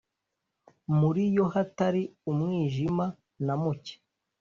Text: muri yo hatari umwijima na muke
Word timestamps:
muri 0.99 1.21
yo 1.35 1.45
hatari 1.53 2.03
umwijima 2.31 3.05
na 3.45 3.53
muke 3.61 3.93